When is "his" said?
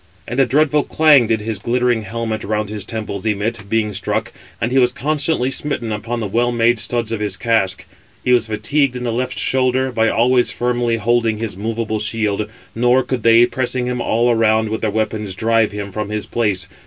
1.41-1.59, 2.69-2.83, 7.19-7.37, 11.37-11.55, 16.09-16.25